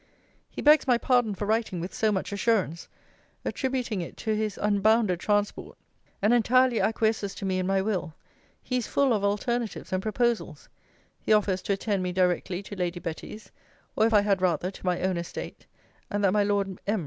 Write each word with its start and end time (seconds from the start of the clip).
'He 0.49 0.63
begs 0.63 0.87
my 0.87 0.97
pardon 0.97 1.35
for 1.35 1.45
writing 1.45 1.79
with 1.79 1.93
so 1.93 2.11
much 2.11 2.31
assurance; 2.33 2.87
attributing 3.45 4.01
it 4.01 4.17
to 4.17 4.33
his 4.35 4.57
unbounded 4.59 5.19
transport; 5.19 5.77
and 6.23 6.33
entirely 6.33 6.81
acquiesces 6.81 7.35
to 7.35 7.45
me 7.45 7.59
in 7.59 7.67
my 7.67 7.83
will. 7.83 8.15
He 8.63 8.77
is 8.77 8.87
full 8.87 9.13
of 9.13 9.23
alternatives 9.23 9.93
and 9.93 10.01
proposals. 10.01 10.67
He 11.19 11.31
offers 11.31 11.61
to 11.61 11.73
attend 11.73 12.01
me 12.01 12.13
directly 12.13 12.63
to 12.63 12.75
Lady 12.75 12.99
Betty's; 12.99 13.51
or, 13.95 14.07
if 14.07 14.13
I 14.15 14.21
had 14.21 14.41
rather, 14.41 14.71
to 14.71 14.83
my 14.87 15.01
own 15.01 15.17
estate; 15.17 15.67
and 16.09 16.23
that 16.23 16.33
my 16.33 16.43
Lord 16.43 16.79
M. 16.87 16.99